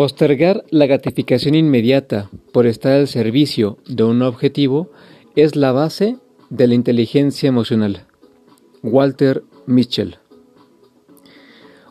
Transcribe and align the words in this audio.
Postergar 0.00 0.64
la 0.70 0.86
gratificación 0.86 1.54
inmediata 1.54 2.30
por 2.54 2.66
estar 2.66 2.92
al 2.92 3.06
servicio 3.06 3.76
de 3.86 4.02
un 4.02 4.22
objetivo 4.22 4.88
es 5.36 5.56
la 5.56 5.72
base 5.72 6.16
de 6.48 6.66
la 6.66 6.74
inteligencia 6.74 7.50
emocional. 7.50 8.06
Walter 8.82 9.44
Mitchell. 9.66 10.16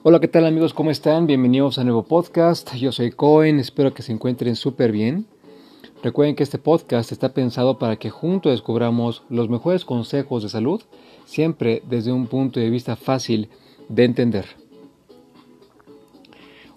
Hola, 0.02 0.20
¿qué 0.20 0.28
tal 0.28 0.48
amigos? 0.48 0.74
¿Cómo 0.74 0.90
están? 0.90 1.28
Bienvenidos 1.28 1.78
a 1.78 1.84
nuevo 1.84 2.02
podcast. 2.02 2.74
Yo 2.74 2.92
soy 2.92 3.12
Cohen, 3.12 3.60
espero 3.60 3.94
que 3.94 4.02
se 4.02 4.12
encuentren 4.12 4.56
súper 4.56 4.92
bien. 4.92 5.28
Recuerden 6.02 6.36
que 6.36 6.42
este 6.42 6.58
podcast 6.58 7.12
está 7.12 7.36
pensado 7.36 7.78
para 7.78 7.98
que 7.98 8.10
juntos 8.10 8.54
descubramos 8.54 9.22
los 9.30 9.50
mejores 9.50 9.86
consejos 9.86 10.42
de 10.42 10.50
salud, 10.50 10.82
siempre 11.26 11.84
desde 11.88 12.12
un 12.12 12.26
punto 12.26 12.60
de 12.60 12.72
vista 12.72 12.96
fácil 12.96 13.50
de 13.88 14.06
entender. 14.06 14.69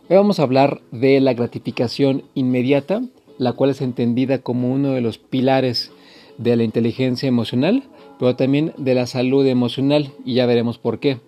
Hoy 0.08 0.16
vamos 0.16 0.40
a 0.40 0.42
hablar 0.42 0.80
de 0.90 1.20
la 1.20 1.32
gratificación 1.32 2.24
inmediata, 2.34 3.02
la 3.38 3.52
cual 3.52 3.70
es 3.70 3.80
entendida 3.80 4.38
como 4.38 4.72
uno 4.72 4.90
de 4.90 5.00
los 5.00 5.18
pilares 5.18 5.92
de 6.38 6.56
la 6.56 6.64
inteligencia 6.64 7.28
emocional, 7.28 7.84
pero 8.18 8.34
también 8.34 8.72
de 8.76 8.96
la 8.96 9.06
salud 9.06 9.46
emocional, 9.46 10.12
y 10.24 10.34
ya 10.34 10.46
veremos 10.46 10.78
por 10.78 10.98
qué. 10.98 11.20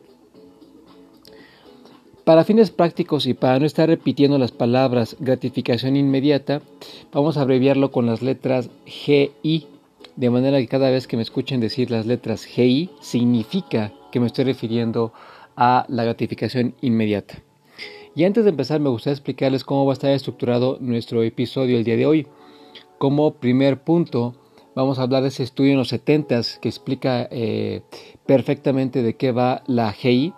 Para 2.25 2.43
fines 2.43 2.73
prácticos 2.73 3.27
y 3.27 3.35
para 3.35 3.61
no 3.61 3.65
estar 3.65 3.89
repitiendo 3.89 4.39
las 4.39 4.51
palabras 4.51 5.17
gratificación 5.21 5.97
inmediata, 5.97 6.61
vamos 7.13 7.37
a 7.37 7.43
abreviarlo 7.43 7.93
con 7.93 8.07
las 8.07 8.23
letras 8.23 8.71
GI, 8.87 9.69
de 10.17 10.31
manera 10.31 10.59
que 10.59 10.69
cada 10.69 10.91
vez 10.91 11.07
que 11.07 11.17
me 11.17 11.23
escuchen 11.23 11.61
decir 11.61 11.93
las 11.93 12.07
letras 12.07 12.45
GI, 12.45 12.91
significa 13.01 13.93
que 14.11 14.19
me 14.19 14.27
estoy 14.27 14.47
refiriendo 14.47 15.13
a 15.55 15.87
la 15.89 16.03
gratificación 16.03 16.75
inmediata. 16.81 17.44
Y 18.17 18.25
antes 18.25 18.45
de 18.45 18.51
empezar 18.51 18.81
me 18.81 18.91
gustaría 18.91 19.15
explicarles 19.15 19.65
cómo 19.65 19.87
va 19.87 19.93
a 19.93 19.95
estar 19.95 20.11
estructurado 20.11 20.79
nuestro 20.81 21.23
episodio 21.25 21.77
el 21.77 21.85
día 21.85 21.97
de 21.97 22.07
hoy. 22.07 22.27
Como 22.99 23.35
primer 23.35 23.83
punto 23.83 24.35
vamos 24.77 24.99
a 24.99 25.03
hablar 25.03 25.23
de 25.23 25.29
ese 25.29 25.43
estudio 25.43 25.73
en 25.73 25.79
los 25.79 25.89
70 25.89 26.41
que 26.61 26.69
explica 26.69 27.29
eh, 27.31 27.83
perfectamente 28.25 29.03
de 29.03 29.17
qué 29.17 29.33
va 29.33 29.65
la 29.67 29.93
GI. 29.93 30.33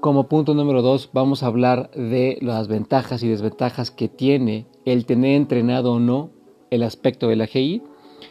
Como 0.00 0.28
punto 0.28 0.54
número 0.54 0.80
dos 0.80 1.10
vamos 1.12 1.42
a 1.42 1.48
hablar 1.48 1.90
de 1.90 2.38
las 2.40 2.66
ventajas 2.66 3.22
y 3.22 3.28
desventajas 3.28 3.90
que 3.90 4.08
tiene 4.08 4.66
el 4.86 5.04
tener 5.04 5.36
entrenado 5.36 5.92
o 5.92 6.00
no 6.00 6.30
el 6.70 6.82
aspecto 6.82 7.28
de 7.28 7.36
la 7.36 7.46
GI. 7.46 7.82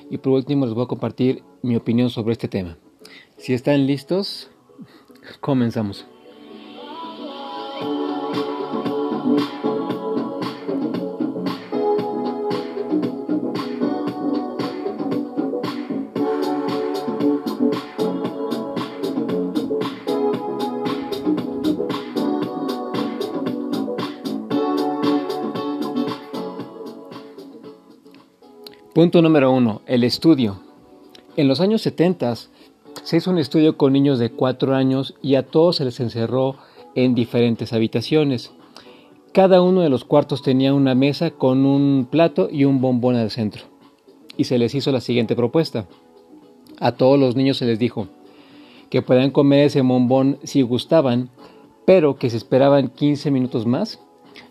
Y 0.10 0.18
por 0.18 0.34
último 0.34 0.66
les 0.66 0.74
voy 0.74 0.86
a 0.86 0.88
compartir 0.88 1.44
mi 1.62 1.76
opinión 1.76 2.10
sobre 2.10 2.34
este 2.34 2.48
tema. 2.48 2.80
Si 3.38 3.54
están 3.54 3.86
listos, 3.86 4.50
comenzamos. 5.40 6.08
Punto 28.96 29.22
número 29.22 29.52
uno, 29.52 29.82
el 29.88 30.06
estudio. 30.06 30.62
En 31.36 31.50
los 31.50 31.60
años 31.60 31.82
70 31.82 32.34
se 33.04 33.18
hizo 33.18 33.30
un 33.30 33.40
estudio 33.40 33.76
con 33.76 33.92
niños 33.92 34.20
de 34.20 34.32
4 34.32 34.74
años 34.74 35.16
y 35.22 35.36
a 35.36 35.46
todos 35.46 35.76
se 35.76 35.84
les 35.84 36.00
encerró 36.00 36.56
en 36.96 37.14
diferentes 37.14 37.74
habitaciones. 37.74 38.54
Cada 39.34 39.62
uno 39.62 39.82
de 39.82 39.90
los 39.90 40.06
cuartos 40.06 40.42
tenía 40.42 40.74
una 40.74 40.96
mesa 40.96 41.32
con 41.32 41.66
un 41.66 42.08
plato 42.10 42.48
y 42.50 42.64
un 42.64 42.80
bombón 42.80 43.18
al 43.18 43.32
centro. 43.32 43.64
Y 44.38 44.46
se 44.46 44.58
les 44.58 44.74
hizo 44.74 44.94
la 44.94 45.02
siguiente 45.02 45.36
propuesta. 45.36 45.88
A 46.80 46.94
todos 46.94 47.20
los 47.20 47.36
niños 47.36 47.58
se 47.58 47.66
les 47.66 47.78
dijo 47.78 48.08
que 48.90 49.02
puedan 49.02 49.32
comer 49.32 49.66
ese 49.66 49.82
bombón 49.82 50.38
si 50.44 50.62
gustaban, 50.62 51.32
pero 51.84 52.16
que 52.16 52.30
si 52.30 52.38
esperaban 52.38 52.88
15 52.88 53.30
minutos 53.30 53.66
más, 53.66 54.00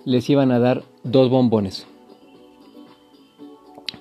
les 0.04 0.28
iban 0.28 0.52
a 0.52 0.58
dar 0.58 0.84
dos 1.02 1.30
bombones. 1.30 1.86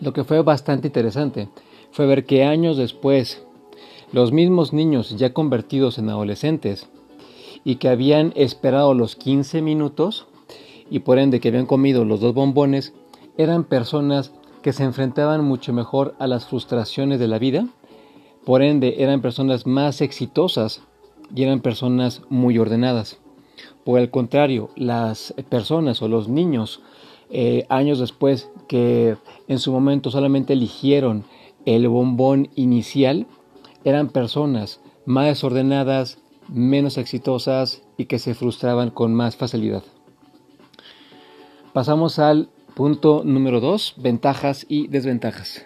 Lo 0.03 0.12
que 0.12 0.25
fue 0.25 0.41
bastante 0.41 0.88
interesante 0.88 1.47
fue 1.91 2.06
ver 2.06 2.25
que 2.25 2.44
años 2.44 2.75
después, 2.75 3.41
los 4.12 4.34
mismos 4.34 4.74
niños 4.74 5.16
ya 5.16 5.31
convertidos 5.31 5.97
en 5.97 6.09
adolescentes 6.09 6.90
y 7.64 7.75
que 7.75 7.88
habían 7.88 8.34
esperado 8.36 8.94
los 8.94 9.16
15 9.16 9.62
minutos 9.62 10.28
y 10.90 11.00
por 11.00 11.19
ende 11.19 11.40
que 11.40 11.47
habían 11.47 11.68
comido 11.68 12.03
los 12.03 12.19
dos 12.19 12.34
bombones, 12.34 12.94
eran 13.38 13.63
personas 13.63 14.34
que 14.62 14.74
se 14.74 14.84
enfrentaban 14.84 15.46
mucho 15.46 15.72
mejor 15.72 16.16
a 16.19 16.28
las 16.28 16.47
frustraciones 16.47 17.18
de 17.18 17.30
la 17.30 17.40
vida, 17.40 17.66
por 18.44 18.62
ende 18.62 18.96
eran 19.00 19.22
personas 19.22 19.66
más 19.66 20.02
exitosas 20.02 20.81
y 21.34 21.44
eran 21.44 21.62
personas 21.62 22.24
muy 22.28 22.58
ordenadas. 22.58 23.19
Por 23.86 24.02
el 24.02 24.09
contrario, 24.09 24.69
las 24.75 25.34
personas 25.47 26.02
o 26.02 26.09
los 26.09 26.28
niños 26.28 26.81
eh, 27.35 27.66
años 27.67 27.97
después 27.97 28.51
que 28.67 29.17
en 29.47 29.57
su 29.57 29.71
momento 29.71 30.11
solamente 30.11 30.53
eligieron 30.53 31.25
el 31.66 31.88
bombón 31.88 32.49
inicial, 32.53 33.25
eran 33.83 34.09
personas 34.09 34.81
más 35.05 35.25
desordenadas, 35.25 36.19
menos 36.47 36.99
exitosas 36.99 37.81
y 37.97 38.05
que 38.05 38.19
se 38.19 38.35
frustraban 38.35 38.91
con 38.91 39.16
más 39.16 39.35
facilidad. 39.35 39.83
Pasamos 41.73 42.19
al 42.19 42.49
punto 42.75 43.23
número 43.25 43.59
2, 43.59 43.95
ventajas 43.97 44.67
y 44.69 44.88
desventajas. 44.88 45.65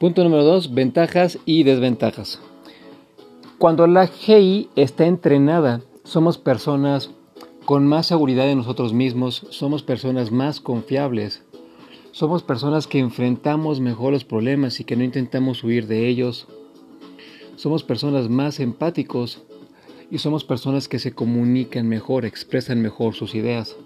Punto 0.00 0.24
número 0.24 0.44
2, 0.44 0.72
ventajas 0.72 1.38
y 1.44 1.62
desventajas. 1.62 2.40
Cuando 3.58 3.86
la 3.86 4.06
GI 4.06 4.70
está 4.74 5.04
entrenada, 5.04 5.82
somos 6.04 6.38
personas 6.38 7.10
con 7.66 7.86
más 7.86 8.06
seguridad 8.06 8.48
en 8.48 8.56
nosotros 8.56 8.94
mismos, 8.94 9.46
somos 9.50 9.82
personas 9.82 10.32
más 10.32 10.58
confiables, 10.58 11.44
somos 12.12 12.42
personas 12.42 12.86
que 12.86 12.98
enfrentamos 12.98 13.80
mejor 13.80 14.14
los 14.14 14.24
problemas 14.24 14.80
y 14.80 14.84
que 14.84 14.96
no 14.96 15.04
intentamos 15.04 15.62
huir 15.62 15.86
de 15.86 16.08
ellos, 16.08 16.48
somos 17.56 17.84
personas 17.84 18.30
más 18.30 18.58
empáticos 18.58 19.42
y 20.10 20.16
somos 20.16 20.44
personas 20.44 20.88
que 20.88 20.98
se 20.98 21.12
comunican 21.12 21.86
mejor, 21.86 22.24
expresan 22.24 22.80
mejor 22.80 23.14
sus 23.14 23.34
ideas. 23.34 23.76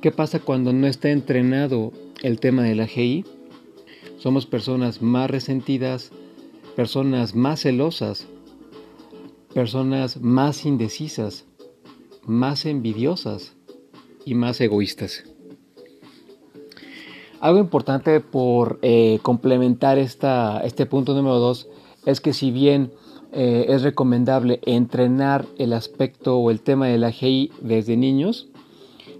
¿Qué 0.00 0.12
pasa 0.12 0.38
cuando 0.38 0.72
no 0.72 0.86
está 0.86 1.10
entrenado 1.10 1.90
el 2.22 2.38
tema 2.38 2.62
de 2.62 2.76
la 2.76 2.86
GI? 2.86 3.24
Somos 4.22 4.46
personas 4.46 5.02
más 5.02 5.28
resentidas, 5.28 6.12
personas 6.76 7.34
más 7.34 7.58
celosas, 7.58 8.28
personas 9.52 10.20
más 10.20 10.64
indecisas, 10.64 11.44
más 12.24 12.64
envidiosas 12.64 13.56
y 14.24 14.34
más 14.34 14.60
egoístas. 14.60 15.24
Algo 17.40 17.58
importante 17.58 18.20
por 18.20 18.78
eh, 18.82 19.18
complementar 19.22 19.98
esta, 19.98 20.60
este 20.60 20.86
punto 20.86 21.14
número 21.14 21.40
dos 21.40 21.66
es 22.06 22.20
que 22.20 22.32
si 22.32 22.52
bien 22.52 22.92
eh, 23.32 23.66
es 23.70 23.82
recomendable 23.82 24.60
entrenar 24.64 25.46
el 25.58 25.72
aspecto 25.72 26.38
o 26.38 26.52
el 26.52 26.60
tema 26.60 26.86
de 26.86 26.98
la 26.98 27.10
GI 27.10 27.50
desde 27.60 27.96
niños, 27.96 28.52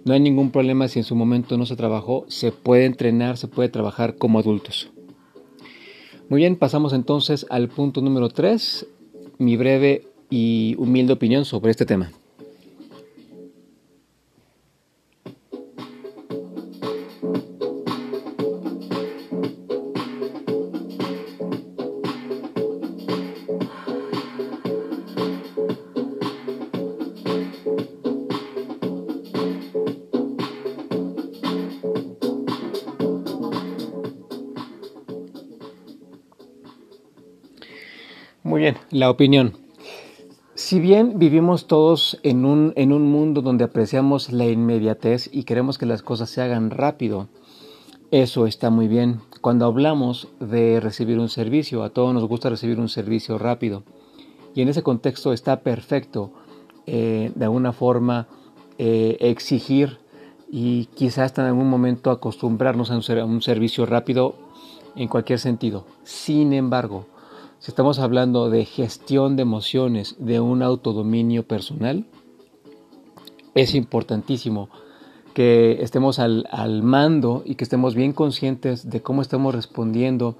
no 0.05 0.15
hay 0.15 0.21
ningún 0.21 0.53
problema 0.53 0.87
si 0.87 1.01
en 1.01 1.05
su 1.05 1.17
momento 1.17 1.59
no 1.59 1.67
se 1.67 1.75
trabajó, 1.75 2.25
se 2.29 2.53
puede 2.53 2.85
entrenar, 2.85 3.37
se 3.37 3.49
puede 3.49 3.69
trabajar 3.69 4.17
como 4.17 4.39
adultos. 4.39 4.92
Muy 6.29 6.39
bien, 6.39 6.57
pasamos 6.57 6.93
entonces 6.93 7.47
al 7.51 7.69
punto 7.69 8.01
número 8.01 8.29
3, 8.29 8.87
mi 9.39 9.57
breve 9.57 10.07
y 10.31 10.75
humilde 10.79 11.13
opinión 11.13 11.45
sobre 11.45 11.71
este 11.71 11.85
tema. 11.85 12.11
Muy 38.45 38.61
bien, 38.61 38.77
la 38.91 39.09
opinión. 39.09 39.57
Si 40.55 40.81
bien 40.81 41.21
vivimos 41.21 41.69
todos 41.69 42.19
en 42.25 42.45
un, 42.45 42.73
en 42.75 42.93
un 42.93 43.09
mundo 43.09 43.41
donde 43.41 43.63
apreciamos 43.63 44.33
la 44.33 44.47
inmediatez 44.47 45.31
y 45.33 45.45
queremos 45.45 45.79
que 45.79 45.87
las 45.87 46.03
cosas 46.03 46.29
se 46.29 46.43
hagan 46.43 46.71
rápido, 46.71 47.29
eso 48.11 48.47
está 48.49 48.69
muy 48.71 48.89
bien. 48.89 49.21
Cuando 49.41 49.65
hablamos 49.65 50.27
de 50.41 50.81
recibir 50.81 51.21
un 51.21 51.29
servicio, 51.29 51.85
a 51.85 51.91
todos 51.91 52.13
nos 52.13 52.25
gusta 52.25 52.51
recibir 52.51 52.81
un 52.81 52.89
servicio 52.89 53.39
rápido. 53.39 53.85
Y 54.57 54.63
en 54.63 54.69
ese 54.69 54.83
contexto 54.83 55.33
está 55.33 55.61
perfecto 55.61 56.33
eh, 56.87 57.31
de 57.37 57.45
alguna 57.45 57.73
forma 57.73 58.27
eh, 58.77 59.19
exigir 59.21 59.99
y 60.51 60.87
quizás 60.87 61.27
hasta 61.27 61.43
en 61.43 61.49
algún 61.49 61.71
momento 61.71 62.11
acostumbrarnos 62.11 62.91
a 62.91 62.97
un, 62.97 63.19
a 63.19 63.25
un 63.25 63.41
servicio 63.41 63.87
rápido 63.87 64.35
en 64.97 65.07
cualquier 65.07 65.39
sentido. 65.39 65.87
Sin 66.03 66.53
embargo, 66.53 67.07
si 67.63 67.71
estamos 67.71 68.01
hablando 68.01 68.51
de 68.51 68.65
gestión 68.65 69.37
de 69.37 69.43
emociones, 69.43 70.17
de 70.19 70.41
un 70.41 70.65
autodominio 70.65 71.47
personal, 71.47 72.07
es 73.55 73.77
importantísimo 73.77 74.69
que 75.33 75.81
estemos 75.81 76.19
al, 76.19 76.45
mando 76.83 77.45
y 77.47 77.55
que 77.55 77.63
estemos 77.63 77.95
bien 77.95 78.15
conscientes 78.15 78.91
de 78.91 79.01
cómo 79.01 79.23
estamos 79.23 79.55
respondiendo 79.55 80.35